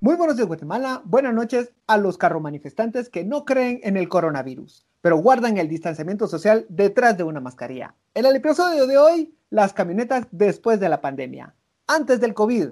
[0.00, 1.02] Muy buenos días, Guatemala.
[1.04, 5.68] Buenas noches a los carro manifestantes que no creen en el coronavirus, pero guardan el
[5.68, 7.96] distanciamiento social detrás de una mascarilla.
[8.14, 11.52] En el episodio de hoy, las camionetas después de la pandemia.
[11.88, 12.68] Antes del COVID,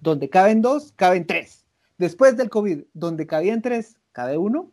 [0.00, 1.66] donde caben dos, caben tres.
[1.98, 4.70] Después del COVID, donde cabían tres, cabe uno.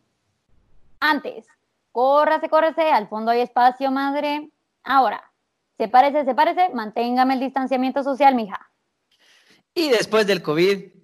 [0.98, 1.44] Antes,
[1.92, 4.48] córrase, córrase, al fondo hay espacio, madre.
[4.82, 5.30] Ahora,
[5.76, 8.70] se parece, se parece, manténgame el distanciamiento social, mija.
[9.74, 11.01] Y después del COVID,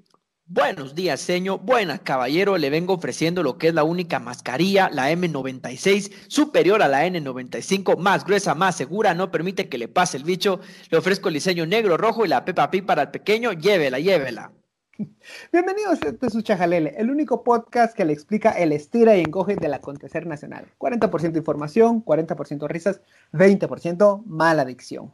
[0.50, 1.60] Buenos días, señor.
[1.62, 2.56] Buenas, caballero.
[2.56, 7.98] Le vengo ofreciendo lo que es la única mascarilla, la M96, superior a la N95,
[7.98, 10.60] más gruesa, más segura, no permite que le pase el bicho.
[10.88, 13.52] Le ofrezco el diseño negro, rojo y la Peppa Pig para el pequeño.
[13.52, 14.50] Llévela, llévela.
[15.52, 19.54] Bienvenidos a este su Chajalele, el único podcast que le explica el estira y encoge
[19.54, 20.64] del acontecer nacional.
[20.78, 23.02] 40% información, 40% risas,
[23.34, 25.12] 20% mala adicción.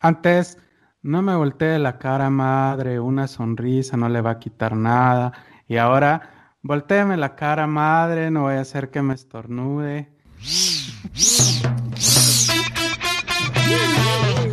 [0.00, 0.58] Antes
[1.06, 5.32] no me voltee la cara, madre, una sonrisa no le va a quitar nada.
[5.68, 10.08] Y ahora, volteeme la cara, madre, no voy a hacer que me estornude.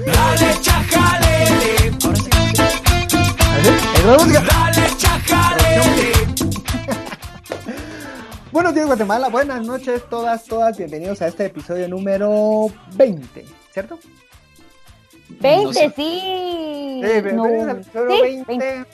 [0.06, 1.92] Dale, chajalele.
[4.06, 6.12] Dale, chajalele.
[8.52, 9.30] Buenos días, Guatemala.
[9.30, 10.78] Buenas noches, todas, todas.
[10.78, 13.98] Bienvenidos a este episodio número 20, ¿cierto?
[15.42, 17.02] 20, sí.
[17.34, 17.46] No.
[17.84, 18.44] ¿Sí?
[18.48, 18.86] 20.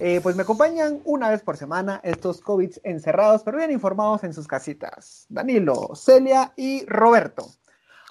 [0.00, 4.32] Eh, pues me acompañan una vez por semana estos COVID encerrados, pero bien informados en
[4.32, 5.26] sus casitas.
[5.28, 7.46] Danilo, Celia y Roberto.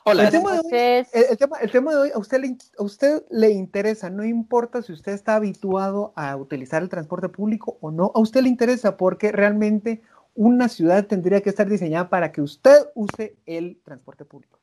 [0.03, 0.25] Hola.
[0.25, 2.83] El tema, de hoy, el, el, tema, el tema de hoy a usted, le, a
[2.83, 7.92] usted le interesa, no importa si usted está habituado a utilizar el transporte público o
[7.92, 10.02] no, a usted le interesa porque realmente
[10.33, 14.56] una ciudad tendría que estar diseñada para que usted use el transporte público.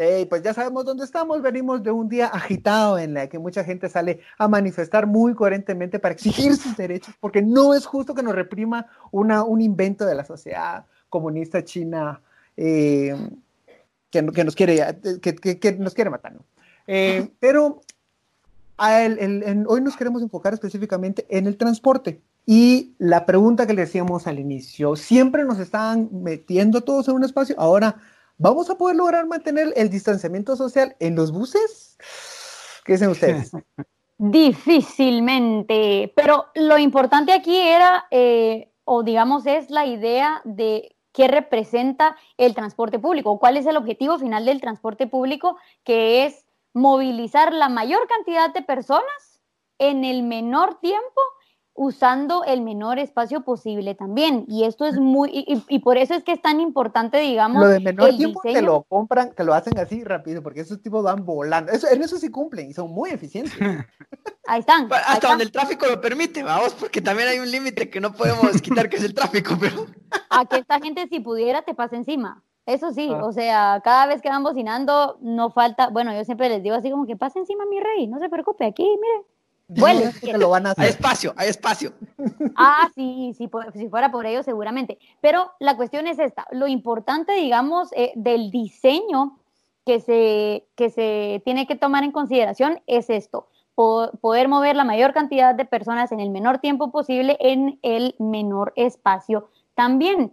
[0.00, 3.64] Eh, pues ya sabemos dónde estamos, venimos de un día agitado en el que mucha
[3.64, 8.22] gente sale a manifestar muy coherentemente para exigir sus derechos, porque no es justo que
[8.22, 12.20] nos reprima una, un invento de la sociedad comunista china
[12.56, 13.12] eh,
[14.08, 16.32] que, que, nos quiere, que, que, que, nos quiere matar.
[16.32, 16.44] ¿no?
[16.86, 17.80] Eh, pero
[18.78, 22.20] el, el, hoy nos queremos enfocar específicamente en el transporte.
[22.46, 27.24] Y la pregunta que le decíamos al inicio, siempre nos están metiendo todos en un
[27.24, 27.96] espacio, ahora
[28.40, 31.98] ¿Vamos a poder lograr mantener el distanciamiento social en los buses?
[32.84, 33.50] ¿Qué dicen ustedes?
[34.18, 42.16] Difícilmente, pero lo importante aquí era, eh, o digamos, es la idea de qué representa
[42.36, 47.68] el transporte público, cuál es el objetivo final del transporte público, que es movilizar la
[47.68, 49.40] mayor cantidad de personas
[49.78, 51.20] en el menor tiempo
[51.78, 54.44] usando el menor espacio posible también.
[54.48, 57.62] Y esto es muy, y, y, por eso es que es tan importante, digamos.
[57.62, 58.60] Lo de menor tiempo diseño.
[58.60, 61.70] te lo compran, te lo hacen así rápido, porque esos tipos van volando.
[61.70, 63.54] Eso, en eso sí cumplen y son muy eficientes.
[64.48, 64.84] Ahí están.
[64.84, 65.40] Hasta ahí donde están.
[65.42, 68.96] el tráfico lo permite, vamos, porque también hay un límite que no podemos quitar, que
[68.96, 69.86] es el tráfico, pero.
[70.30, 72.42] A que esta gente, si pudiera, te pasa encima.
[72.64, 73.24] Eso sí, ah.
[73.24, 76.90] o sea, cada vez que van bocinando, no falta, bueno, yo siempre les digo así
[76.90, 79.26] como que pase encima mi rey, no se preocupe, aquí, mire,
[79.68, 80.10] Vuele.
[80.20, 80.84] que lo van a hacer.
[80.84, 81.92] Hay espacio, hay espacio.
[82.56, 84.98] Ah, sí, sí, si fuera por ello seguramente.
[85.20, 89.38] Pero la cuestión es esta, lo importante, digamos, eh, del diseño
[89.86, 94.84] que se, que se tiene que tomar en consideración es esto, po poder mover la
[94.84, 100.32] mayor cantidad de personas en el menor tiempo posible en el menor espacio también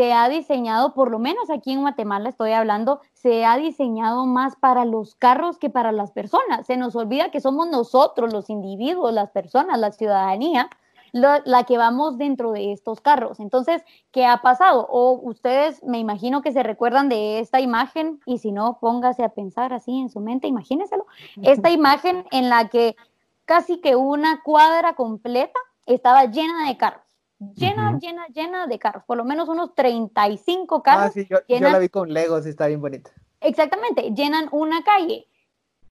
[0.00, 4.56] se ha diseñado, por lo menos aquí en Guatemala estoy hablando, se ha diseñado más
[4.56, 6.66] para los carros que para las personas.
[6.66, 10.70] Se nos olvida que somos nosotros, los individuos, las personas, la ciudadanía,
[11.12, 13.40] la, la, que vamos dentro de estos carros.
[13.40, 14.86] Entonces, ¿qué ha pasado?
[14.90, 19.28] O ustedes me imagino que se recuerdan de esta imagen y si no, póngase a
[19.28, 21.04] pensar así en su mente, imagínenselo.
[21.42, 22.96] Esta imagen en la que
[23.44, 27.09] casi que una cuadra completa estaba llena de carros
[27.56, 28.00] llena, uh -huh.
[28.00, 31.06] llena, llena de carros, por lo menos unos 35 carros.
[31.06, 33.10] Ah, sí, yo, llenan, yo la vi con Legos, está bien bonita.
[33.40, 35.26] Exactamente, llenan una calle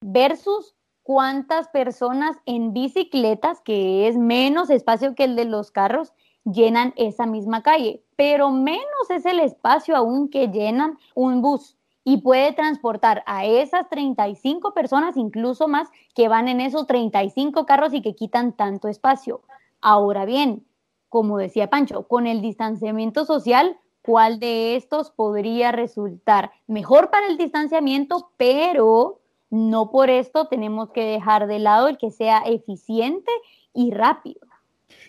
[0.00, 6.12] versus cuántas personas en bicicletas, que es menos espacio que el de los carros,
[6.44, 12.18] llenan esa misma calle, pero menos es el espacio aún que llenan un bus y
[12.18, 18.00] puede transportar a esas 35 personas, incluso más, que van en esos 35 carros y
[18.00, 19.42] que quitan tanto espacio.
[19.82, 20.64] Ahora bien,
[21.10, 27.36] como decía Pancho, con el distanciamiento social, ¿cuál de estos podría resultar mejor para el
[27.36, 29.20] distanciamiento, pero
[29.50, 33.30] no por esto tenemos que dejar de lado el que sea eficiente
[33.74, 34.40] y rápido?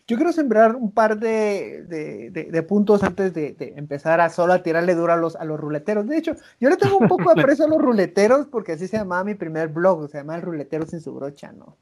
[0.07, 4.53] Yo quiero sembrar un par de, de, de, de puntos antes de, empezar a solo
[4.53, 6.07] a tirarle duro a los, a los ruleteros.
[6.07, 8.97] De hecho, yo le tengo un poco de aprecio a los ruleteros porque así se
[8.97, 11.77] llamaba mi primer blog, se llama El Ruletero sin su brocha, ¿no?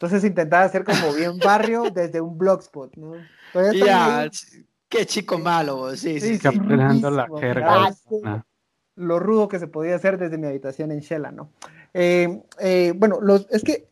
[0.00, 3.12] Entonces intentaba hacer como bien barrio desde un blogspot, ¿no?
[3.74, 6.38] Ya, muy- qué chico malo, vos, sí, sí.
[6.38, 6.58] Sí, sí.
[7.02, 7.90] La jerga.
[8.24, 8.42] Ah.
[8.96, 11.50] lo rudo que se podía hacer desde mi habitación en Shela, ¿no?
[11.92, 13.88] Eh, eh, bueno, los, es que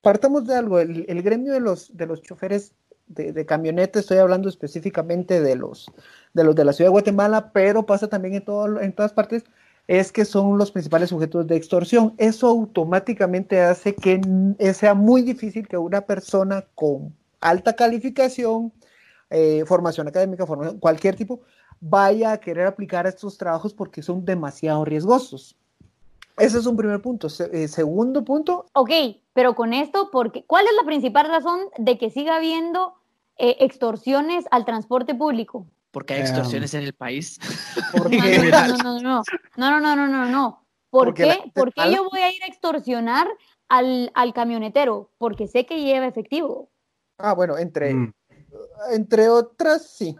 [0.00, 2.72] partamos de algo, el, el gremio de los, de los choferes
[3.06, 5.92] de, de camioneta, estoy hablando específicamente de los,
[6.32, 9.44] de los de la ciudad de Guatemala, pero pasa también en, todo, en todas partes,
[9.86, 12.14] es que son los principales sujetos de extorsión.
[12.18, 18.72] Eso automáticamente hace que n- sea muy difícil que una persona con alta calificación,
[19.30, 21.40] eh, formación académica, formación, cualquier tipo,
[21.80, 25.56] vaya a querer aplicar estos trabajos porque son demasiado riesgosos.
[26.36, 27.28] Ese es un primer punto.
[27.52, 28.90] Eh, segundo punto, Ok,
[29.34, 32.94] pero con esto, porque, ¿cuál es la principal razón de que siga habiendo
[33.38, 35.66] eh, extorsiones al transporte público?
[35.90, 37.38] Porque hay extorsiones en el país.
[37.94, 39.22] No, no, no, no,
[39.56, 40.66] no, no, no, no, no, no.
[40.90, 41.50] ¿Por Porque qué?
[41.54, 43.28] ¿Por qué yo voy a ir a extorsionar
[43.68, 45.10] al, al camionetero?
[45.18, 46.70] Porque sé que lleva efectivo.
[47.18, 48.12] ah, bueno, entre, Mm,
[48.92, 50.16] entre otras, sí.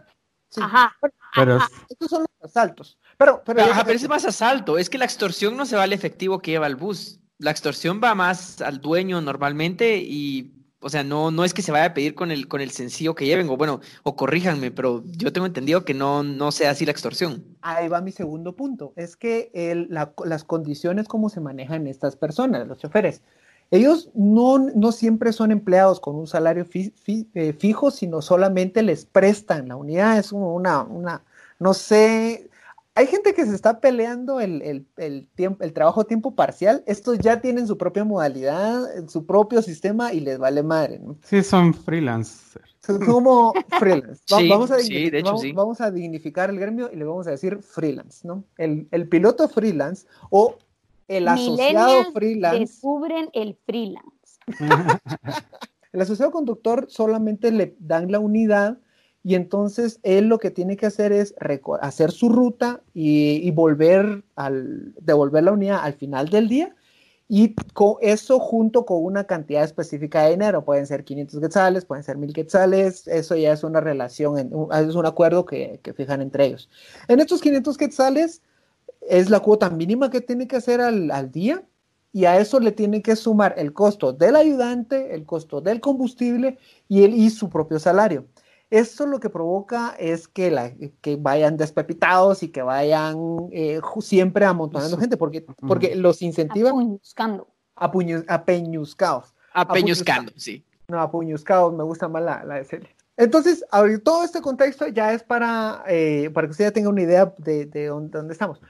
[0.49, 0.61] Sí.
[0.63, 0.95] Ajá.
[1.35, 1.67] Pero ajá.
[1.89, 2.97] Estos son los asaltos.
[3.17, 4.77] Pero, pero, Ajá, pero ese es más asalto.
[4.77, 7.19] Es que la extorsión no se va al efectivo que lleva el bus.
[7.37, 11.71] La extorsión va más al dueño normalmente y, o sea, no, no es que se
[11.71, 15.03] vaya a pedir con el, con el sencillo que lleven, o bueno, o corríjanme, pero
[15.05, 17.43] yo tengo entendido que no, no sea así la extorsión.
[17.61, 18.91] ahí va mi segundo punto.
[18.95, 19.51] Es que
[20.25, 23.21] las condiciones como se manejan estas personas, los choferes.
[23.69, 29.69] Ellos no, no siempre son empleados con un salario eh, fijo, sino solamente les prestan.
[29.69, 31.23] La unidad es una, una,
[31.57, 32.49] no sé,
[33.01, 36.83] hay gente que se está peleando el, el, el tiempo, el trabajo a tiempo parcial.
[36.85, 41.17] Estos ya tienen su propia modalidad, su propio sistema y les vale madre, ¿no?
[41.23, 42.63] sí, son freelancers.
[43.05, 44.21] Como freelance.
[44.31, 45.51] Va- Sí, vamos, a sí, dignificar, de hecho, vamos, sí.
[45.51, 48.43] vamos a dignificar el gremio y le vamos a decir freelance, ¿no?
[48.57, 50.55] El, el piloto freelance o
[51.07, 52.59] el asociado freelance.
[52.59, 54.39] descubren el freelance.
[55.93, 58.77] El asociado conductor solamente le dan la unidad
[59.23, 61.35] y entonces él lo que tiene que hacer es
[61.81, 66.75] hacer su ruta y, volver al, devolver la unidad al final del día
[67.27, 72.03] y con eso junto con una cantidad específica de dinero, pueden ser 500 quetzales, pueden
[72.03, 74.37] ser 1000 quetzales, eso ya es una relación,
[74.73, 76.69] es un acuerdo que, que fijan entre ellos.
[77.07, 78.41] En estos 500 quetzales
[79.07, 81.63] es la cuota mínima que tiene que hacer al, al día
[82.11, 86.57] y a eso le tiene que sumar el costo del ayudante, el costo del combustible
[86.89, 88.25] y, el, y su propio salario.
[88.71, 90.71] Esto lo que provoca es que, la,
[91.01, 93.17] que vayan despepitados y que vayan
[93.51, 97.47] eh, siempre amontonando gente, porque, porque los incentivan Buscando.
[97.75, 99.35] a, puñu- a peñuscados.
[99.53, 100.65] Apeñuscando, sí.
[100.87, 102.95] No, apuñuscados, me gusta más la, la de serie.
[103.17, 107.01] Entonces, abrir todo este contexto ya es para, eh, para que usted ya tenga una
[107.01, 108.61] idea de, de dónde, dónde estamos.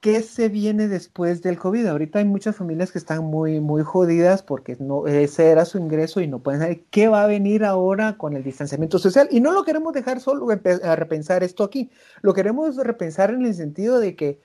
[0.00, 1.86] ¿Qué se viene después del COVID?
[1.86, 6.20] Ahorita hay muchas familias que están muy, muy jodidas porque no, ese era su ingreso
[6.20, 9.26] y no pueden saber qué va a venir ahora con el distanciamiento social.
[9.32, 11.90] Y no lo queremos dejar solo a repensar esto aquí,
[12.22, 14.40] lo queremos repensar en el sentido de que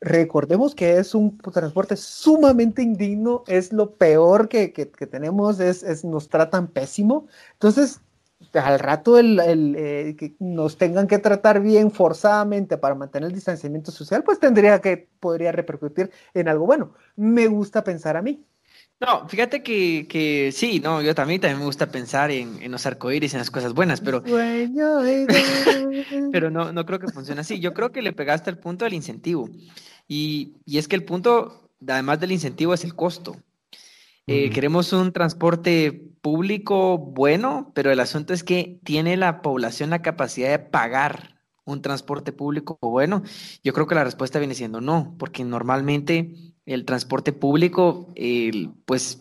[0.00, 6.28] recordemos que es un transporte sumamente indigno, es lo peor que, que- tenemos, es- nos
[6.28, 7.26] tratan pésimo.
[7.54, 8.00] Entonces,
[8.54, 13.34] al rato el, el, eh, que nos tengan que tratar bien forzadamente para mantener el
[13.34, 16.94] distanciamiento social, pues tendría que, podría repercutir en algo bueno.
[17.16, 18.44] Me gusta pensar a mí.
[19.00, 22.84] No, fíjate que, que sí, no, yo también, también me gusta pensar en, en los
[22.84, 24.98] arcoíris, en las cosas buenas, pero, Sueño
[26.32, 27.60] pero no, no creo que funcione así.
[27.60, 29.48] Yo creo que le pegaste al punto del incentivo.
[30.06, 33.36] Y, y es que el punto, además del incentivo, es el costo.
[34.32, 40.02] Eh, queremos un transporte público bueno, pero el asunto es que tiene la población la
[40.02, 43.24] capacidad de pagar un transporte público bueno.
[43.64, 46.32] Yo creo que la respuesta viene siendo no, porque normalmente
[46.64, 48.14] el transporte público,
[48.84, 49.20] pues,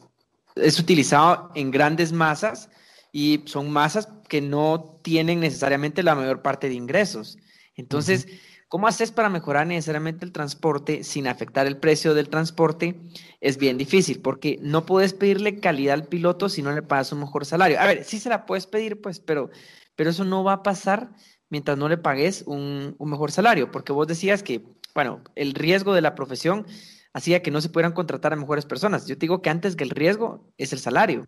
[0.55, 2.69] es utilizado en grandes masas
[3.11, 7.39] y son masas que no tienen necesariamente la mayor parte de ingresos.
[7.75, 8.27] Entonces,
[8.69, 12.99] ¿cómo haces para mejorar necesariamente el transporte sin afectar el precio del transporte?
[13.41, 17.19] Es bien difícil porque no puedes pedirle calidad al piloto si no le pagas un
[17.19, 17.79] mejor salario.
[17.79, 19.49] A ver, sí se la puedes pedir, pues, pero,
[19.95, 21.09] pero eso no va a pasar
[21.49, 24.63] mientras no le pagues un, un mejor salario, porque vos decías que,
[24.95, 26.65] bueno, el riesgo de la profesión
[27.11, 29.07] hacía que no se pudieran contratar a mejores personas.
[29.07, 31.21] Yo te digo que antes que el riesgo es el salario.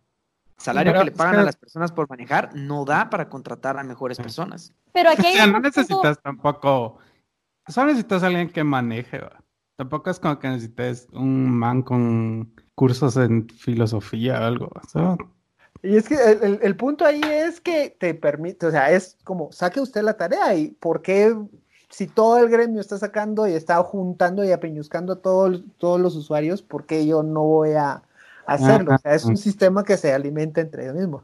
[0.58, 3.80] El salario Pero que le pagan a las personas por manejar no da para contratar
[3.80, 4.74] a mejores personas.
[4.94, 7.00] Pero aquí O sea, no punto- necesitas tampoco.
[7.68, 9.44] Solo necesitas a alguien que maneje, ¿va?
[9.76, 14.70] Tampoco es como que necesites un man con cursos en filosofía o algo.
[15.84, 19.18] Y es que el, el- el punto ahí es que te permite, o sea, es
[19.24, 21.36] como saque usted la tarea y por qué
[21.90, 26.16] si todo el gremio está sacando y está juntando y apeñuscando a todos, todos los
[26.16, 28.04] usuarios, ¿por qué yo no voy a,
[28.46, 28.96] hacerlo.
[28.96, 31.24] O sea, es un sistema que se alimenta entre ellos mismos.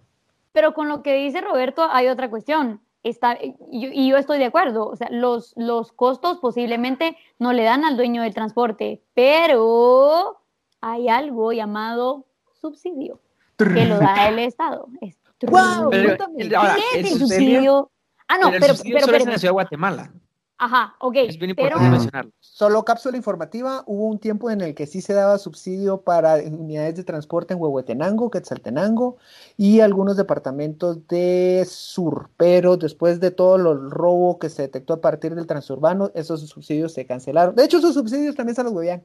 [0.53, 2.82] Pero con lo que dice Roberto hay otra cuestión.
[3.09, 4.87] Está, y, yo- y yo estoy de acuerdo.
[4.87, 10.41] O sea, los, los costos posiblemente no le dan al dueño del transporte, pero
[10.81, 12.25] hay algo llamado
[12.61, 13.19] subsidio
[13.57, 14.87] que lo da el Estado.
[15.01, 15.89] Es- ¡Guau!
[15.89, 16.17] Pero,
[16.59, 17.91] ahora, ¿Qué el es el subsidio, subsidio?
[18.27, 20.11] Ah, no, pero pero, pero, en la ciudad de Guatemala.
[20.57, 21.15] Ajá, ok.
[21.15, 22.31] Es bien pero- importante mencionarlo.
[22.39, 26.95] Solo cápsula informativa, hubo un tiempo en el que sí se daba subsidio para unidades
[26.95, 29.17] de transporte en Huehuetenango, Quetzaltenango
[29.57, 35.01] y algunos departamentos de sur, pero después de todo el robo que se detectó a
[35.01, 37.55] partir del transurbano, esos subsidios se cancelaron.
[37.55, 39.03] De hecho, esos subsidios también se los huevían.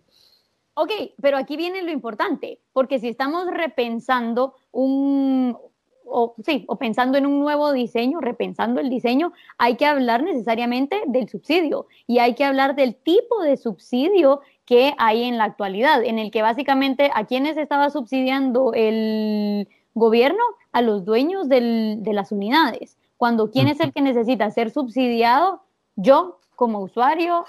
[0.74, 0.90] Ok,
[1.20, 5.58] pero aquí viene lo importante, porque si estamos repensando un,
[6.04, 11.02] o sí, o pensando en un nuevo diseño, repensando el diseño, hay que hablar necesariamente
[11.06, 16.04] del subsidio y hay que hablar del tipo de subsidio que hay en la actualidad,
[16.04, 20.42] en el que básicamente a quienes estaba subsidiando el gobierno,
[20.72, 22.96] a los dueños del- de las unidades.
[23.16, 25.62] Cuando quién es el que necesita ser subsidiado,
[25.96, 27.44] yo como usuario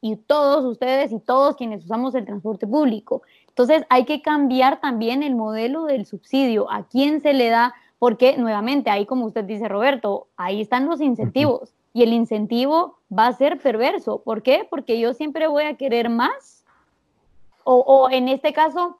[0.00, 3.22] y todos ustedes y todos quienes usamos el transporte público.
[3.48, 8.36] Entonces hay que cambiar también el modelo del subsidio, a quién se le da, porque
[8.36, 13.32] nuevamente ahí como usted dice Roberto, ahí están los incentivos y el incentivo va a
[13.32, 14.22] ser perverso.
[14.22, 14.66] ¿Por qué?
[14.68, 16.64] Porque yo siempre voy a querer más
[17.64, 18.98] o, o en este caso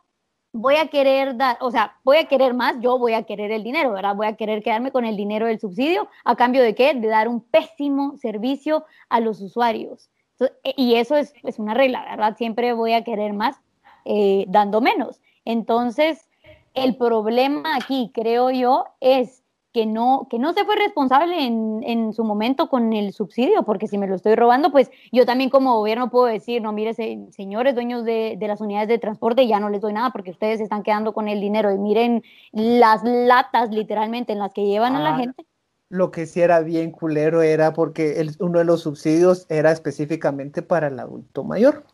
[0.52, 3.62] voy a querer dar, o sea, voy a querer más, yo voy a querer el
[3.62, 4.16] dinero, ¿verdad?
[4.16, 6.94] Voy a querer quedarme con el dinero del subsidio a cambio de qué?
[6.94, 10.10] De dar un pésimo servicio a los usuarios.
[10.32, 12.36] Entonces, e- y eso es, es una regla, ¿verdad?
[12.36, 13.60] Siempre voy a querer más
[14.04, 15.20] eh, dando menos.
[15.44, 16.27] Entonces,
[16.74, 22.12] el problema aquí, creo yo, es que no, que no se fue responsable en, en
[22.14, 25.76] su momento con el subsidio, porque si me lo estoy robando, pues yo también como
[25.76, 29.60] gobierno puedo decir, no, mire, se- señores dueños de, de las unidades de transporte, ya
[29.60, 32.22] no les doy nada porque ustedes se están quedando con el dinero y miren
[32.52, 35.44] las latas literalmente en las que llevan a la Ah, gente.
[35.90, 40.62] Lo que sí era bien culero era porque el- uno de los subsidios era específicamente
[40.62, 41.84] para el adulto mayor.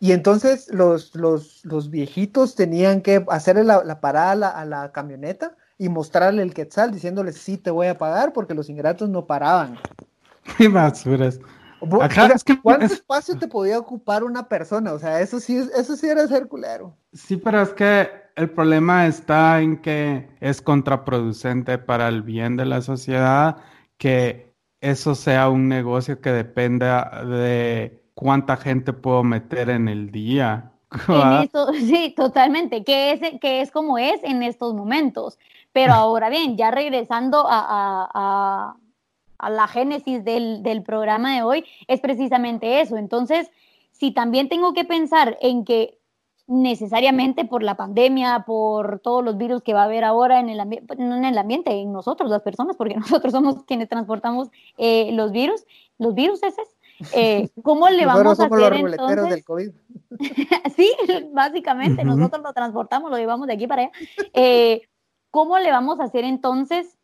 [0.00, 4.64] Y entonces los, los, los viejitos tenían que hacerle la, la parada a la, a
[4.64, 9.08] la camioneta y mostrarle el quetzal diciéndole sí te voy a pagar porque los ingratos
[9.08, 9.78] no paraban.
[10.56, 11.40] Qué basuras.
[11.80, 14.92] O sea, es que- ¿Cuánto es- espacio te podía ocupar una persona?
[14.92, 16.96] O sea, eso sí, es- eso sí era ser culero.
[17.12, 22.64] Sí, pero es que el problema está en que es contraproducente para el bien de
[22.66, 23.56] la sociedad
[23.96, 30.72] que eso sea un negocio que dependa de cuánta gente puedo meter en el día.
[31.08, 35.38] En esto, sí, totalmente, que es, que es como es en estos momentos.
[35.72, 38.76] Pero ahora bien, ya regresando a, a- a-
[39.38, 42.96] a la génesis del, del programa de hoy, es precisamente eso.
[42.96, 43.48] Entonces,
[43.92, 45.96] si también tengo que pensar en que
[46.48, 50.58] necesariamente por la pandemia, por todos los virus que va a haber ahora en el,
[50.60, 55.64] en el ambiente, en nosotros, las personas, porque nosotros somos quienes transportamos eh, los virus,
[55.98, 56.66] los virus esos,
[57.12, 59.34] eh, ¿cómo le Nosotros vamos a somos los hacer ruleteros entonces?
[59.34, 59.70] del COVID.
[60.76, 60.92] Sí,
[61.32, 62.16] básicamente, Ujú.
[62.16, 63.92] nosotros lo transportamos, lo llevamos de aquí para allá.
[64.32, 64.82] Eh,
[65.30, 66.96] ¿Cómo le vamos a hacer entonces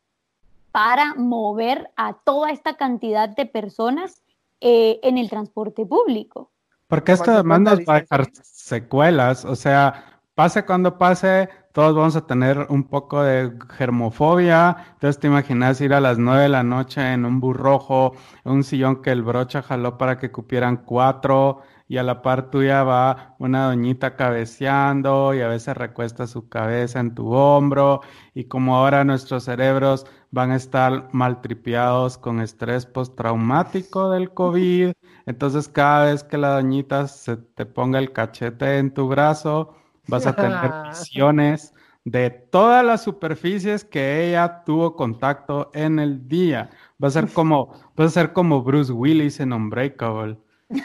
[0.72, 4.22] para mover a toda esta cantidad de personas
[4.60, 6.50] eh, en el transporte público?
[6.88, 12.24] Porque cuenta nos va a dejar secuelas, o sea, pase cuando pase, todos vamos a
[12.24, 14.76] tener un poco de germofobia.
[14.92, 18.14] Entonces te imaginas ir a las nueve de la noche en un bus rojo,
[18.44, 22.84] un sillón que el brocha jaló para que cupieran cuatro, y a la par tuya
[22.84, 28.02] va una doñita cabeceando y a veces recuesta su cabeza en tu hombro,
[28.34, 34.92] y como ahora nuestros cerebros van a estar maltripeados con estrés postraumático del COVID,
[35.26, 39.74] entonces cada vez que la doñita se te ponga el cachete en tu brazo,
[40.08, 41.73] vas a tener visiones
[42.04, 46.70] de todas las superficies que ella tuvo contacto en el día.
[47.02, 50.38] Va a ser como, va a ser como Bruce Willis en Unbreakable.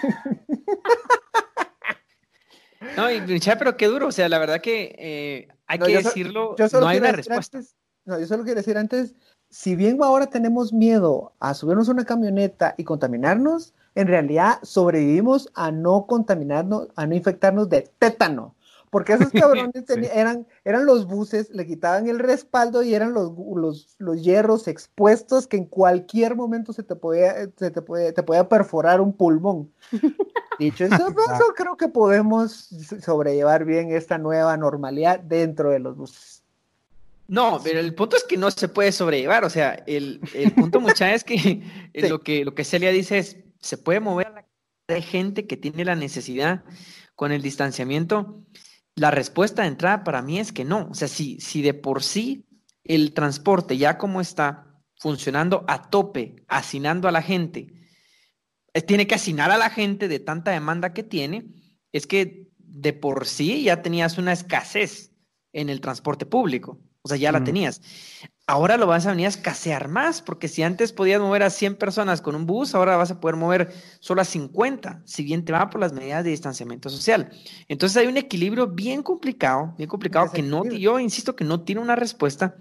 [2.95, 5.93] No, y mucha, pero qué duro, o sea, la verdad que eh, hay No, que
[5.93, 7.57] yo so- decirlo, yo no hay una respuesta.
[7.57, 9.15] antes- no, yo solo quiero decir antes,
[9.49, 15.49] si bien ahora tenemos miedo a subirnos a una camioneta y contaminarnos, en realidad sobrevivimos
[15.55, 18.55] a no contaminarnos, a no infectarnos de tétano.
[18.89, 20.01] Porque esos cabrones Sí.
[20.13, 25.47] eran, eran los buses, le quitaban el respaldo y eran los, los, los hierros expuestos
[25.47, 29.71] que en cualquier momento se te podía, se te podía, te podía perforar un pulmón.
[30.59, 32.51] Dicho eso, eso creo que podemos
[33.01, 36.43] sobrellevar bien esta nueva normalidad dentro de los buses.
[37.29, 40.81] No, pero el punto es que no se puede sobrellevar, o sea, el, el punto
[40.81, 41.35] mucha es que
[41.93, 42.09] eh, Sí.
[42.09, 44.45] lo que lo que Celia dice es, se puede mover a la
[44.87, 46.63] de gente que tiene la necesidad
[47.15, 48.41] con el distanciamiento,
[48.95, 50.87] la respuesta de entrada para mí es que no.
[50.91, 52.45] O sea, si, si de por sí
[52.83, 57.67] el transporte ya como está funcionando a tope, hacinando a la gente,
[58.73, 61.47] eh, tiene que hacinar a la gente de tanta demanda que tiene,
[61.91, 65.11] es que de por sí ya tenías una escasez
[65.53, 66.79] en el transporte público.
[67.01, 67.81] O sea, ya la tenías.
[68.49, 71.75] Ahora lo vas a venir a escasear más, porque si antes podías mover a 100
[71.75, 75.51] personas con un bus, ahora vas a poder mover solo a 50, si bien te
[75.51, 77.29] va por las medidas de distanciamiento social.
[77.67, 81.79] Entonces hay un equilibrio bien complicado, bien complicado, que no, yo insisto que no tiene
[81.79, 82.55] una respuesta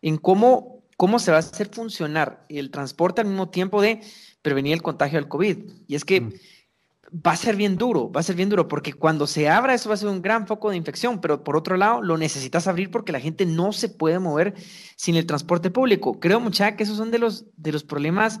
[0.00, 4.00] en cómo, cómo se va a hacer funcionar el transporte al mismo tiempo de
[4.40, 5.58] prevenir el contagio del COVID.
[5.86, 6.32] Y es que Mm.
[7.14, 9.88] Va a ser bien duro, va a ser bien duro, porque cuando se abra eso
[9.88, 12.90] va a ser un gran foco de infección, pero por otro lado lo necesitas abrir
[12.90, 14.54] porque la gente no se puede mover
[14.96, 16.18] sin el transporte público.
[16.18, 18.40] Creo, muchacha, que esos son de los, de los problemas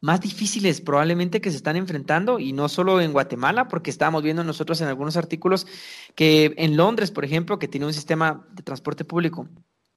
[0.00, 4.44] más difíciles probablemente que se están enfrentando y no solo en Guatemala, porque estábamos viendo
[4.44, 5.66] nosotros en algunos artículos
[6.14, 9.48] que en Londres, por ejemplo, que tiene un sistema de transporte público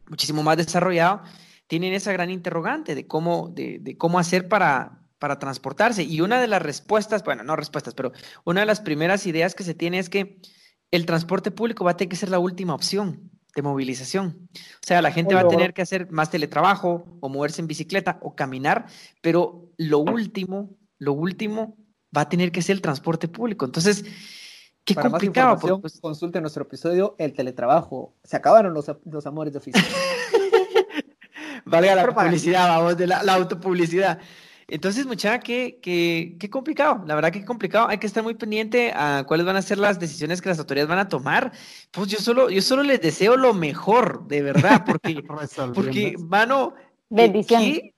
[0.08, 1.22] muchísimo más desarrollado,
[1.68, 6.04] tienen esa gran interrogante de cómo, de, de cómo hacer para, para transportarse.
[6.04, 8.12] Y una de las respuestas, bueno, no respuestas, pero
[8.44, 10.40] una de las primeras ideas que se tiene es que
[10.92, 14.50] el transporte público va a tener que ser la última opción de movilización.
[14.54, 18.20] O sea, la gente va a tener que hacer más teletrabajo o moverse en bicicleta
[18.22, 18.86] o caminar,
[19.22, 21.76] pero lo último, lo último
[22.16, 23.66] va a tener que ser el transporte público.
[23.66, 24.06] Entonces,
[24.84, 25.56] qué Para más complicado.
[25.56, 28.16] porque, información, pues, consulte nuestro episodio El teletrabajo.
[28.24, 29.86] Se acabaron los, los amores de oficina.
[31.66, 34.20] Valga la publicidad, vamos, de la, la autopublicidad.
[34.70, 37.88] Entonces, muchacha, qué, qué, qué complicado, la verdad que complicado.
[37.88, 40.90] Hay que estar muy pendiente a cuáles van a ser las decisiones que las autoridades
[40.90, 41.54] van a tomar.
[41.92, 45.24] Pues yo solo, yo solo les deseo lo mejor, de verdad, porque,
[45.74, 47.80] porque, mano, ¿qué- Bendiciones.
[47.80, 47.94] qué?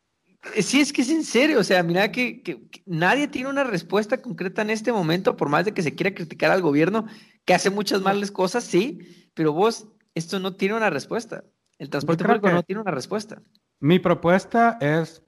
[0.61, 3.63] Sí, es que es en serio, o sea, mira que, que- que nadie tiene una
[3.63, 7.07] respuesta concreta en este momento, por más de que se quiera criticar al gobierno,
[7.45, 8.99] que hace muchas malas cosas, sí,
[9.33, 11.43] pero vos, esto no tiene una respuesta.
[11.77, 13.41] El transporte público no tiene una respuesta.
[13.81, 15.21] Mi propuesta es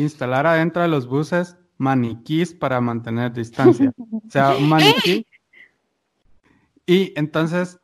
[0.00, 3.92] instalar adentro de los buses maniquís para mantener distancia.
[3.98, 5.26] O sea, un maniquí.
[6.86, 7.78] Y entonces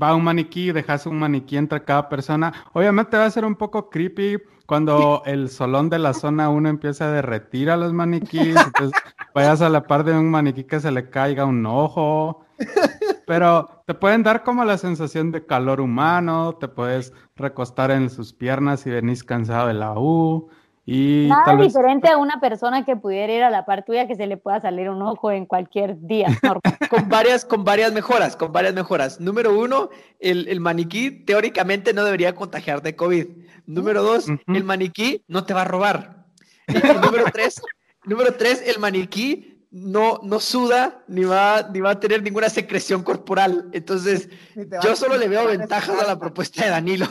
[0.00, 2.52] va un maniquí, dejas un maniquí entre cada persona.
[2.72, 7.06] Obviamente va a ser un poco creepy cuando el solón de la zona 1 empieza
[7.06, 8.56] a derretir a los maniquís.
[8.56, 8.92] Entonces
[9.34, 12.44] vayas a la par de un maniquí que se le caiga un ojo.
[13.26, 18.32] Pero te pueden dar como la sensación de calor humano, te puedes recostar en sus
[18.32, 20.50] piernas si venís cansado de la U.
[20.92, 24.08] Y Nada tal vez diferente a una persona que pudiera ir a la par tuya
[24.08, 26.26] que se le pueda salir un ojo en cualquier día.
[26.90, 29.20] Con varias, con varias mejoras, con varias mejoras.
[29.20, 33.28] Número uno, el, el maniquí teóricamente no debería contagiar de COVID.
[33.66, 36.26] Número dos, el maniquí no te va a robar.
[36.66, 37.62] Y, y número tres,
[38.04, 43.04] número tres, el maniquí no, no suda ni va, ni va a tener ninguna secreción
[43.04, 43.68] corporal.
[43.72, 44.28] Entonces,
[44.82, 47.06] yo solo le veo ventajas a la propuesta de Danilo.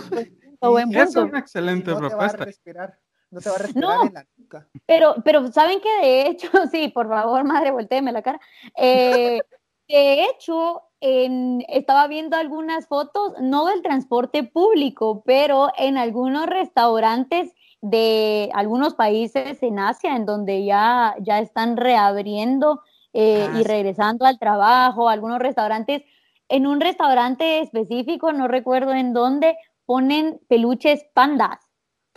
[0.92, 3.00] Es una excelente no te va a propuesta.
[3.32, 4.06] No te va a respirar No.
[4.08, 4.68] en la nuca.
[4.86, 8.40] Pero, pero saben que de hecho, sí, por favor, madre, volteeme la cara.
[8.76, 9.40] Eh,
[9.88, 17.54] de hecho, en- estaba viendo algunas fotos, no del transporte público, pero en algunos restaurantes
[17.82, 22.82] de algunos países en Asia, en donde ya, ya están reabriendo
[23.14, 23.64] eh, Ah, y sí.
[23.64, 26.04] regresando al trabajo, algunos restaurantes,
[26.50, 31.60] en un restaurante específico, no recuerdo en dónde, ponen peluches pandas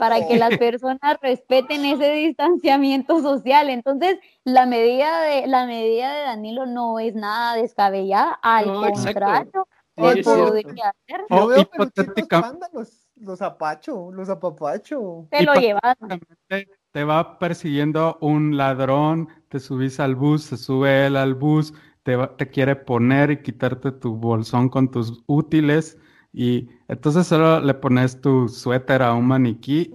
[0.03, 3.71] para que las personas respeten ese distanciamiento social.
[3.71, 9.67] Entonces, la medida de la medida de Danilo no es nada descabellada, al No, contrario,
[9.97, 11.25] se podría hacer.
[11.61, 15.29] Hipotética- panda, los, los apacho, los apapacho.
[15.31, 15.53] Se lo.
[15.55, 21.73] Hipotéticamente, Te va persiguiendo un ladrón, te subís al bus, se sube él al bus,
[22.03, 25.97] te, va- te quiere poner y quitarte tu bolsón con tus útiles
[26.33, 29.93] y entonces solo le pones tu suéter a un maniquí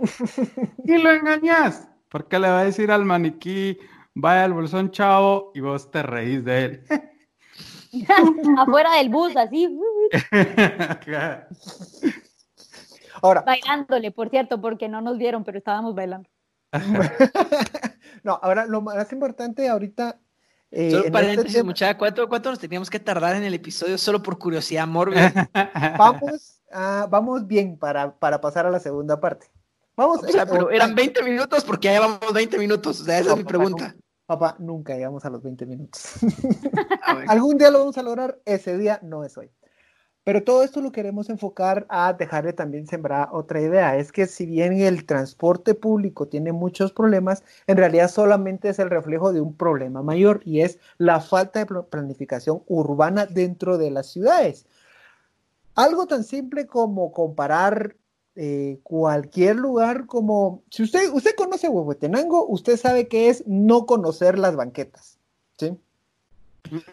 [0.85, 1.89] y lo engañas.
[2.09, 3.77] Porque le va a decir al maniquí,
[4.13, 6.83] vaya al bolsón, chavo, y vos te reís de él.
[8.57, 9.67] afuera del bus, así,
[13.21, 16.29] Ahora, bailándole, por cierto, porque no nos vieron, pero estábamos bailando.
[18.23, 20.19] no, ahora lo más importante ahorita.
[20.71, 24.21] Eh, Solo este paréntesis, muchacha, ¿cuánto, ¿cuánto nos teníamos que tardar en el episodio solo
[24.21, 25.49] por curiosidad mórbida?
[25.97, 29.47] vamos, ah, vamos bien para, para pasar a la segunda parte.
[29.95, 33.01] Vamos, O sea, eh, pero eran 20 minutos porque ya llevamos 20 minutos.
[33.01, 33.95] O sea, esa No, es mi papá, pregunta.
[34.27, 36.03] Papá, nunca llegamos a los 20 minutos.
[37.01, 37.25] A ver.
[37.29, 39.49] Algún día lo vamos a lograr, ese día no es hoy.
[40.27, 43.95] Pero todo esto lo queremos enfocar a dejarle también sembrar otra idea.
[43.95, 48.89] Es que si bien el transporte público tiene muchos problemas, en realidad solamente es el
[48.89, 53.89] reflejo de un problema mayor y es la falta de pl- planificación urbana dentro de
[53.89, 54.65] las ciudades.
[55.75, 57.95] algo tan simple como comparar
[58.35, 64.37] eh, cualquier lugar como, si usted, usted conoce Huehuetenango, usted sabe que es no conocer
[64.37, 65.19] las banquetas,
[65.57, 65.77] ¿sí?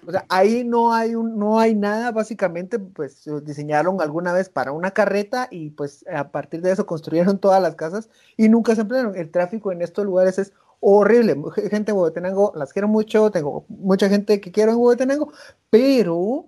[0.07, 4.73] O sea, ahí no hay, un, no hay nada, básicamente, pues diseñaron alguna vez para
[4.73, 8.83] una carreta y pues a partir de eso construyeron todas las casas y nunca se
[8.83, 9.17] emplearon.
[9.17, 11.37] El tráfico en estos lugares es horrible.
[11.71, 15.33] Gente de Huehuetenango, las quiero mucho, tengo mucha gente que quiero en Huehuetenango,
[15.71, 16.47] pero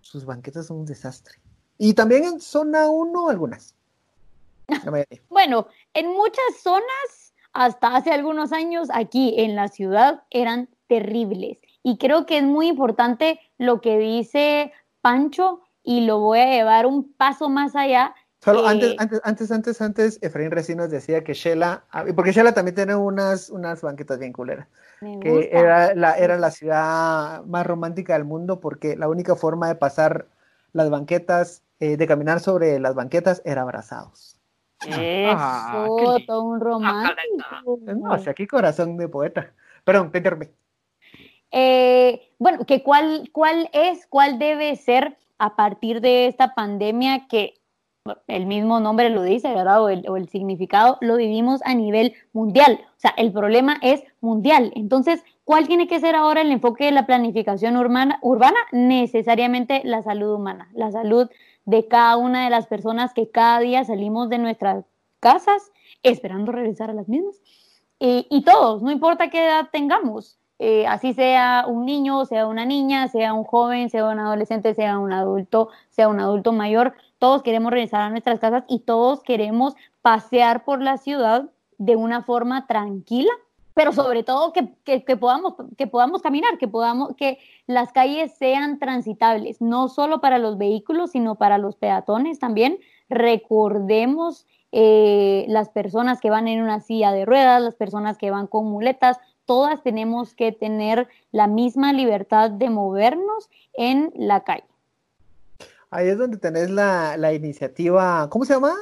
[0.00, 1.34] sus banquetas son un desastre.
[1.76, 3.74] Y también en zona 1 algunas.
[5.28, 11.58] bueno, en muchas zonas, hasta hace algunos años, aquí en la ciudad, eran terribles.
[11.84, 16.86] Y creo que es muy importante lo que dice Pancho y lo voy a llevar
[16.86, 18.14] un paso más allá.
[18.40, 22.54] Solo antes, eh, antes, antes, antes, antes, Efraín Recinos decía que Shela, ah, porque Shela
[22.54, 24.66] también tiene unas, unas banquetas bien culeras,
[25.20, 29.74] que era la, era la ciudad más romántica del mundo porque la única forma de
[29.74, 30.26] pasar
[30.72, 34.40] las banquetas, eh, de caminar sobre las banquetas, era abrazados.
[34.86, 35.86] Eso, ah,
[36.26, 37.78] todo un romántico.
[37.82, 39.52] No, o sea, aquí corazón de poeta.
[39.84, 40.48] Perdón, te interrumpí.
[41.56, 47.54] Eh, bueno, que cuál, cuál es, cuál debe ser a partir de esta pandemia que
[48.26, 49.80] el mismo nombre lo dice, ¿verdad?
[49.84, 52.80] O el, o el, significado lo vivimos a nivel mundial.
[52.96, 54.72] O sea, el problema es mundial.
[54.74, 58.18] Entonces, ¿cuál tiene que ser ahora el enfoque de la planificación urbana?
[58.20, 58.58] urbana?
[58.72, 61.30] Necesariamente la salud humana, la salud
[61.66, 64.84] de cada una de las personas que cada día salimos de nuestras
[65.20, 65.70] casas
[66.02, 67.40] esperando regresar a las mismas.
[68.00, 72.64] y, y todos, no importa qué edad tengamos, eh, así sea un niño, sea una
[72.64, 77.42] niña, sea un joven, sea un adolescente, sea un adulto, sea un adulto mayor, todos
[77.42, 82.66] queremos regresar a nuestras casas y todos queremos pasear por la ciudad de una forma
[82.66, 83.32] tranquila,
[83.74, 88.78] pero sobre todo que, que, podamos, que podamos caminar, que, podamos, que las calles sean
[88.78, 92.78] transitables, no solo para los vehículos, sino para los peatones también.
[93.08, 98.46] Recordemos eh, las personas que van en una silla de ruedas, las personas que van
[98.46, 104.64] con muletas, todas tenemos que tener la misma libertad de movernos en la calle.
[105.90, 108.74] Ahí es donde tenés la, iniciativa, ¿cómo se llama?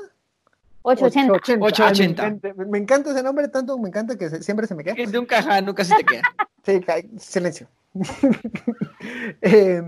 [0.83, 1.65] 880.
[1.65, 2.55] 880.
[2.67, 4.95] me, encanta, ese nombre tanto, me encanta que siempre se me queda.
[5.13, 6.23] Nunca, nunca se te queda.
[6.65, 6.81] sí,
[7.19, 7.69] silencio.
[9.43, 9.83] eh,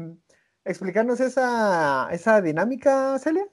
[0.65, 3.47] explicarnos esa, esa dinámica, Celia.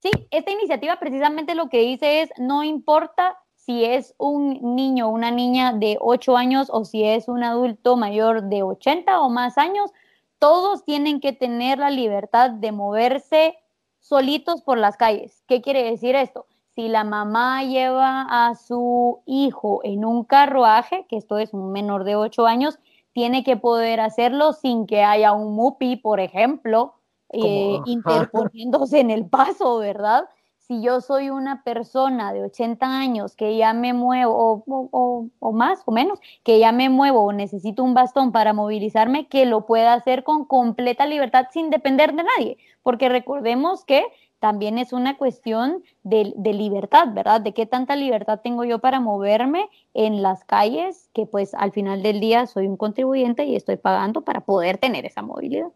[0.00, 5.10] Sí, esta iniciativa precisamente lo que dice es, no importa si es un niño o
[5.10, 9.56] una niña de 8 años o si es un adulto mayor de 80 o más
[9.56, 9.92] años,
[10.40, 13.56] todos tienen que tener la libertad de moverse
[14.00, 15.44] solitos por las calles.
[15.46, 16.46] ¿Qué quiere decir esto?
[16.74, 22.02] Si la mamá lleva a su hijo en un carruaje, que esto es un menor
[22.02, 22.80] de 8 años,
[23.12, 26.94] tiene que poder hacerlo sin que haya un MUPI, por ejemplo,
[27.28, 30.24] eh, interponiéndose en el paso, ¿verdad?
[30.72, 35.92] Si yo soy una persona de 80 años que ya me muevo, o, más o
[35.92, 40.24] menos, que ya me muevo o necesito un bastón para movilizarme, que lo pueda hacer
[40.24, 44.02] con completa libertad sin depender de nadie, porque recordemos que
[44.38, 47.42] también es una cuestión de, de, libertad, ¿verdad?
[47.42, 52.02] De qué tanta libertad tengo yo para moverme en las calles, que pues al final
[52.02, 55.68] del día soy un contribuyente y estoy pagando para poder tener esa movilidad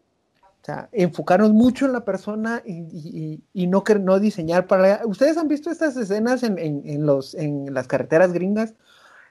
[0.67, 5.01] sea, enfocarnos mucho en la persona y, no, no diseñar para...
[5.05, 8.75] ¿Ustedes han visto estas escenas en, los, en las carreteras gringas,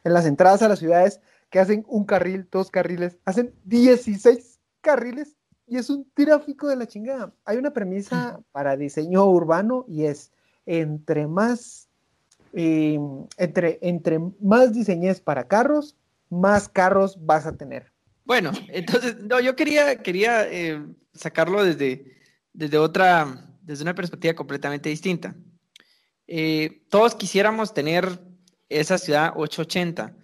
[0.05, 1.21] en las entradas a las ciudades,
[1.51, 6.87] que hacen un carril, dos carriles, hacen 16 carriles y es un tráfico de la
[6.87, 7.33] chingada.
[7.45, 10.33] Hay una premisa para diseño urbano y es
[10.65, 11.87] entre más,
[12.55, 15.97] em, entre, entre más diseñes para carros,
[16.31, 17.93] más carros vas a tener.
[18.25, 20.83] Bueno, entonces, no, yo quería, quería eh,
[21.17, 22.17] sacarlo desde,
[22.53, 25.35] desde otra, desde una perspectiva completamente distinta.
[26.27, 28.21] Eh, todos quisiéramos tener
[28.69, 30.17] esa ciudad 880.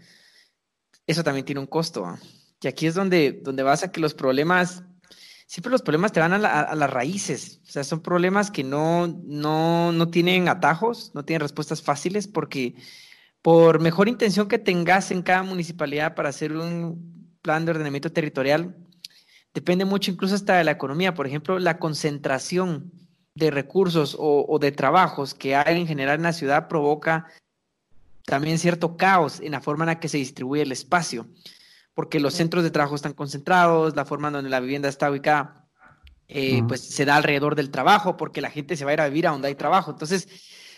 [1.07, 2.19] Eso también tiene un costo.
[2.61, 4.85] Y aquí es donde, donde vas a que los problemas,
[5.47, 6.39] siempre los problemas te van a,
[6.75, 7.61] las raíces.
[7.67, 12.77] O sea, son problemas que no, no, no tienen atajos, no tienen respuestas fáciles, porque
[13.43, 18.77] por mejor intención que tengas en cada municipalidad para hacer un plan de ordenamiento territorial,
[19.55, 21.15] depende mucho incluso hasta de la economía.
[21.15, 22.93] Por ejemplo, la concentración
[23.35, 27.29] de recursos o, de trabajos que hay en general en la ciudad provoca
[28.27, 31.27] también cierto caos en la forma en la que se distribuye el espacio,
[31.95, 35.67] porque los centros de trabajo están concentrados, la forma en donde la vivienda está ubicada,
[36.29, 39.09] eh, pues se da alrededor del trabajo, porque la gente se va a ir a
[39.09, 39.91] vivir a donde hay trabajo.
[39.91, 40.29] Entonces,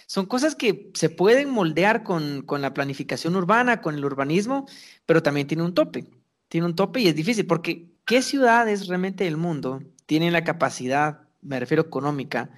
[0.07, 4.67] son cosas que se pueden moldear con, con la planificación urbana, con el urbanismo,
[5.07, 6.07] pero también tiene un tope.
[6.49, 11.21] Tiene un tope y es difícil, porque ¿qué ciudades realmente del mundo tienen la capacidad
[11.43, 12.51] me refiero económica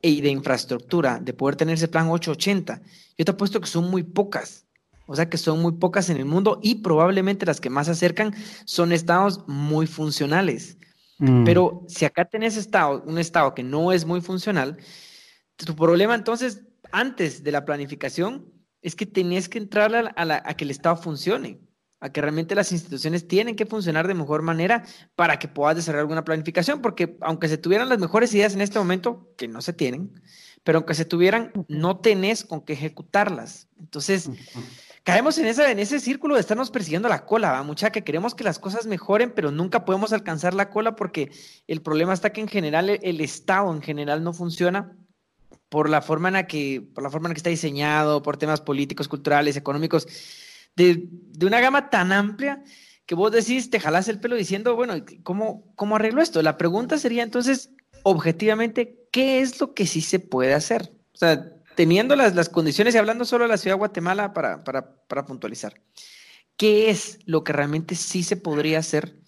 [0.00, 2.82] y de infraestructura, de poder tener ese plan 880,
[3.16, 4.66] yo te apuesto que son muy pocas.
[5.06, 7.92] O sea que son muy pocas en el mundo y probablemente las que más se
[7.92, 8.34] acercan
[8.64, 10.76] son estados muy funcionales.
[11.18, 11.44] Mm.
[11.44, 14.76] Pero si acá tenés estado, un estado que no es muy funcional,
[15.56, 18.46] tu problema entonces, antes de la planificación,
[18.80, 21.60] es que tenés que entrar a, la- a la- a que el estado funcione,
[22.02, 24.84] a que realmente las instituciones tienen que funcionar de mejor manera
[25.14, 28.80] para que puedas desarrollar alguna planificación, porque aunque se tuvieran las mejores ideas en este
[28.80, 30.20] momento, que no se tienen,
[30.64, 33.68] pero aunque se tuvieran, no tenés con qué ejecutarlas.
[33.78, 34.28] Entonces,
[35.04, 37.62] caemos en, esa, en ese círculo de estarnos persiguiendo la cola, ¿va?
[37.62, 41.30] mucha que queremos que las cosas mejoren, pero nunca podemos alcanzar la cola porque
[41.68, 44.96] el problema está que en general el, el Estado en general no funciona
[45.68, 48.38] por la forma en la que, por la forma en la que está diseñado, por
[48.38, 50.08] temas políticos, culturales, económicos,
[50.76, 52.62] de, de una gama tan amplia
[53.06, 56.40] que vos decís, te jalás el pelo diciendo, bueno, ¿cómo, ¿cómo arreglo esto?
[56.42, 57.70] La pregunta sería entonces,
[58.04, 60.92] objetivamente, ¿qué es lo que sí se puede hacer?
[61.14, 64.64] O sea, teniendo las, las condiciones y hablando solo de la ciudad de Guatemala para,
[64.64, 65.80] para, para puntualizar,
[66.56, 69.18] ¿qué es lo que realmente sí se podría hacer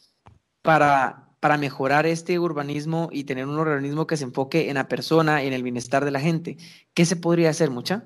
[0.63, 5.43] para, para mejorar este urbanismo y tener un urbanismo que se enfoque en la persona
[5.43, 6.57] en el bienestar de la gente?
[6.95, 8.05] ¿Qué se podría hacer, mucha?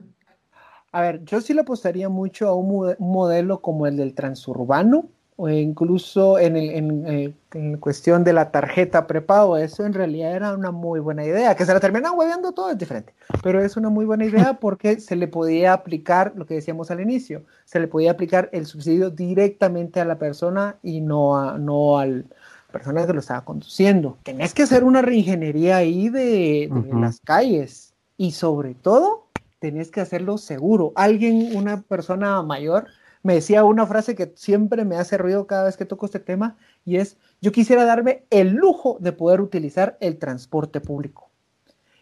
[0.93, 4.15] A ver, yo sí le apostaría mucho a un, mode- un modelo como el del
[4.15, 5.07] transurbano,
[5.41, 9.57] o incluso en, el, en, eh, en cuestión de la tarjeta prepago.
[9.57, 11.55] Eso en realidad era una muy buena idea.
[11.55, 14.99] Que se la terminan hueveando todo es diferente, pero es una muy buena idea porque
[14.99, 19.11] se le podía aplicar lo que decíamos al inicio, se le podía aplicar el subsidio
[19.11, 22.25] directamente a la persona y no, a, no al
[22.73, 24.19] persona que lo estaba conduciendo.
[24.25, 29.28] Tenés que hacer una reingeniería ahí de, las calles y sobre todo
[29.59, 30.93] tenés que hacerlo seguro.
[30.95, 32.87] Alguien, una persona mayor,
[33.23, 36.57] me decía una frase que siempre me hace ruido cada vez que toco este tema
[36.85, 41.29] y es, yo quisiera darme el lujo de poder utilizar el transporte público.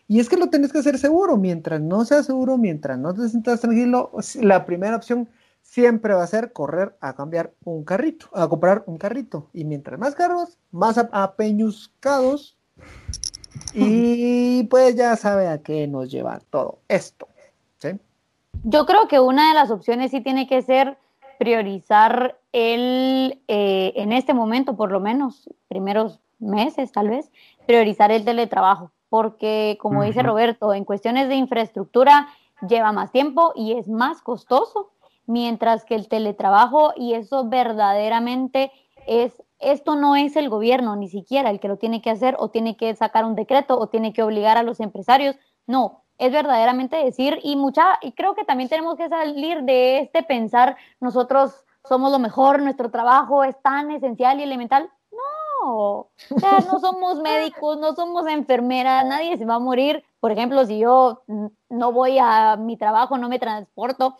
[0.08, 1.36] Y es que lo tenés que hacer seguro.
[1.36, 5.28] Mientras no sea seguro, mientras no te sientas tranquilo, la primera opción
[5.62, 9.50] siempre va a ser correr a cambiar un carrito, a comprar un carrito.
[9.52, 12.56] Y mientras más carros, más ap- apeñuscados.
[13.74, 17.28] Y pues ya sabe a qué nos lleva todo esto.
[18.64, 20.98] Yo creo que una de las opciones sí tiene que ser
[21.38, 27.30] priorizar el, eh, en este momento, por lo menos, primeros meses tal vez,
[27.66, 30.22] priorizar el teletrabajo, porque como dice.
[30.22, 32.28] Roberto, en cuestiones de infraestructura
[32.68, 34.90] lleva más tiempo y es más costoso,
[35.26, 38.70] mientras que el teletrabajo, y eso verdaderamente
[39.06, 42.48] es, esto no es el gobierno ni siquiera el que lo tiene que hacer o
[42.48, 46.96] tiene que sacar un decreto o tiene que obligar a los empresarios, no, es verdaderamente
[46.96, 52.10] decir y mucha y creo que también tenemos que salir de este pensar nosotros somos
[52.12, 54.90] lo mejor, nuestro trabajo es tan esencial y elemental.
[55.62, 60.04] No, o sea, no somos médicos, no somos enfermeras, nadie se va a morir.
[60.20, 61.22] Por ejemplo, si yo
[61.68, 64.16] no voy a mi trabajo, no me transporto,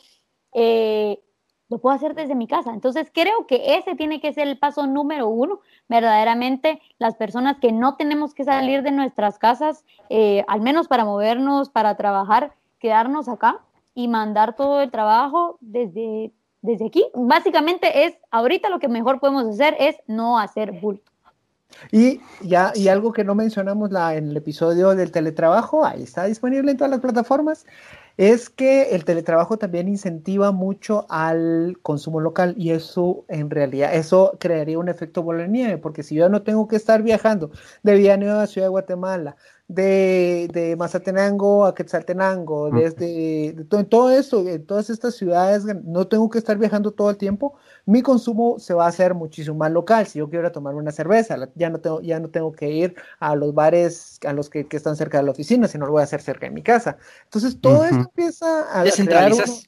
[0.52, 1.20] eh,
[1.68, 2.72] lo puedo hacer desde mi casa.
[2.72, 5.60] Entonces creo que ese tiene que ser el paso número uno.
[5.88, 11.04] Verdaderamente las personas que no tenemos que salir de nuestras casas, eh, al menos para
[11.04, 13.60] movernos, para trabajar, quedarnos acá
[13.94, 17.04] y mandar todo el trabajo desde, desde aquí.
[17.14, 21.10] Básicamente es, ahorita lo que mejor podemos hacer es no hacer bulto.
[21.90, 26.24] Y ya, y algo que no mencionamos la, en el episodio del teletrabajo, ahí está
[26.24, 27.66] disponible en todas las plataformas,
[28.16, 34.36] es que el teletrabajo también incentiva mucho al consumo local y eso en realidad, eso
[34.40, 37.50] crearía un efecto bola de nieve, porque si yo no tengo que estar viajando
[37.82, 39.36] de Villanueva a Ciudad de Guatemala,
[39.68, 46.06] de, de Mazatenango a Quetzaltenango, desde de todo, todo eso, en todas estas ciudades, no
[46.06, 49.70] tengo que estar viajando todo el tiempo, mi consumo se va a hacer muchísimo más
[49.70, 50.06] local.
[50.06, 52.70] Si yo quiero ir a tomar una cerveza, ya no tengo, ya no tengo que
[52.70, 55.92] ir a los bares a los que, que están cerca de la oficina, sino lo
[55.92, 56.98] voy a hacer cerca de mi casa.
[57.24, 58.08] Entonces todo esto Ujú.
[58.08, 59.48] empieza a crear Descentralizas.
[59.48, 59.58] uno-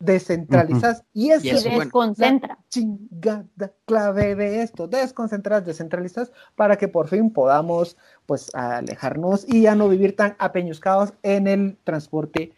[0.00, 1.84] descentralizas y eso Y Y eso, bueno.
[1.84, 2.58] desconcentra.
[2.68, 3.46] chingada
[3.86, 9.88] clave de esto, desconcentrar, descentralizar, para que por fin podamos pues alejarnos y ya no
[9.88, 12.52] vivir tan apeñuscados en el transporte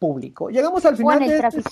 [0.00, 0.48] público.
[0.48, 1.62] Llegamos al final de este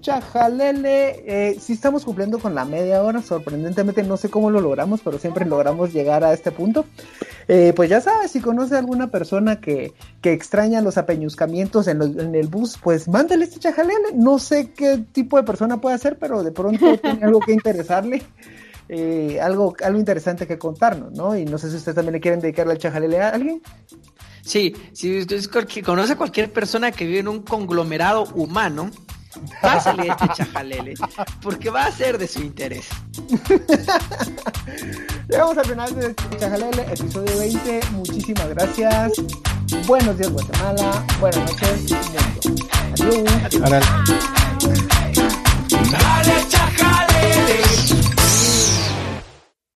[0.00, 1.22] chajalele.
[1.26, 5.18] Eh, sí estamos cumpliendo con la media hora, sorprendentemente no sé cómo lo logramos, pero
[5.18, 6.86] siempre logramos llegar a este punto.
[7.46, 9.92] Eh, pues ya sabes, si conoce a alguna persona que,
[10.22, 14.14] que extraña los apeñuscamientos en, en el bus, pues mándale este chajalele.
[14.14, 18.22] No sé qué tipo de persona puede ser, pero de pronto tiene algo que interesarle.
[18.88, 21.36] eh, algo, algo interesante que contarnos, ¿no?
[21.36, 23.62] Y no sé si ustedes también le quieren dedicarle al chajalele a alguien.
[24.44, 25.42] Sí, si usted
[25.84, 28.90] conoce a cualquier persona que vive en un conglomerado humano,
[29.60, 30.94] Pásale este chajalele,
[31.42, 32.86] porque va a ser de su interés.
[35.28, 37.80] Llegamos al final de Chajalele, episodio 20.
[37.92, 39.12] Muchísimas gracias.
[39.86, 41.04] Buenos días, Guatemala.
[41.18, 42.20] Buenas noches, mundo.
[42.92, 43.24] Adiós.
[43.60, 43.86] Órale.